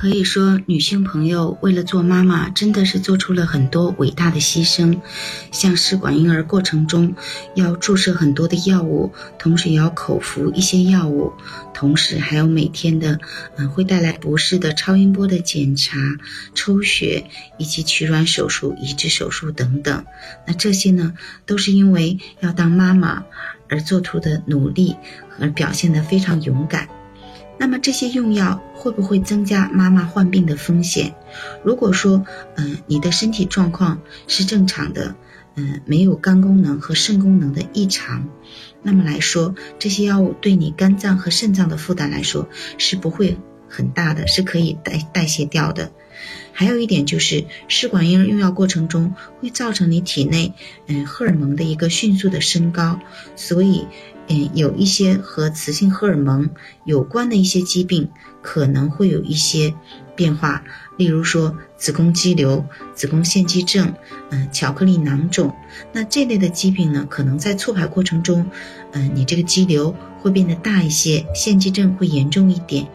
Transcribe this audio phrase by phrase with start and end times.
[0.00, 4.96] 可以说，女性朋友为了做妈妈，真的是做出了很多伟大的牺牲。
[5.50, 7.16] 像试管婴儿过程中
[7.56, 11.32] 要注射很多的药物，同时也要口服一些药物，
[11.74, 13.18] 同时还有每天的，
[13.56, 15.98] 嗯，会带来不适的超音波的检查、
[16.54, 17.24] 抽血
[17.58, 20.04] 以及取卵手术、移植手术等等。
[20.46, 23.24] 那这些呢，都是因为要当妈妈
[23.68, 24.94] 而做出的努力
[25.28, 26.88] 和表现得非常勇敢。
[27.58, 31.14] 那么这些用药会不会增加妈妈患病的风险？
[31.64, 35.16] 如果说，嗯，你的身体状况是正常的，
[35.56, 38.28] 嗯，没有肝功能和肾功能的异常，
[38.82, 43.36] 那么来说，这些药物对你肝脏和肾脏的负担来说是不会
[43.68, 45.90] 很大的，是可以代代谢掉的。
[46.52, 50.54] 还有一点就是，试管婴儿用药过程中会造成你体内，
[50.86, 53.00] 嗯，荷尔蒙的一个迅速的升高，
[53.34, 53.86] 所以。
[54.28, 56.50] 嗯，有一些和雌性荷尔蒙
[56.84, 58.08] 有关的一些疾病，
[58.42, 59.74] 可能会有一些
[60.14, 60.62] 变化，
[60.96, 63.94] 例如说子宫肌瘤、子宫腺肌症，
[64.30, 65.54] 嗯，巧克力囊肿。
[65.92, 68.50] 那这类的疾病呢，可能在促排过程中，
[68.92, 72.86] 嗯，你这个肌瘤会变得大一些，腺肌症会严重一点。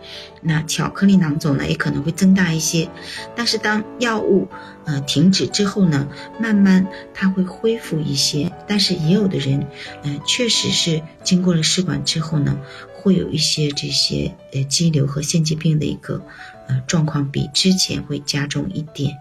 [0.46, 2.90] 那巧克力囊肿呢，也可能会增大一些。
[3.34, 4.50] 但是当药物
[4.84, 8.52] 呃停止之后呢，慢慢它会恢复一些。
[8.68, 9.66] 但是也有的人，
[10.04, 12.60] 嗯，确实是经过了试管之后呢，
[12.94, 16.22] 会有一些这些呃肌瘤和腺肌病的一个
[16.68, 19.18] 呃状况比之前会加重一点。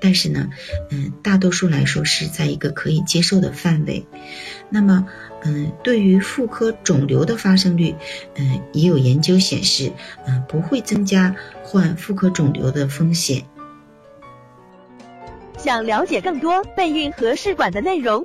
[0.00, 0.48] 但是呢，
[0.90, 4.06] 嗯，大多数来说是在一个可以接受的范围。
[4.70, 5.06] 那么，
[5.44, 7.94] 嗯，对于妇科肿瘤的发生率，
[8.36, 9.90] 嗯，也有研究显示，
[10.26, 13.42] 嗯，不会增加患妇科肿瘤的风险。
[15.58, 18.24] 想了解更多备孕和试管的内容，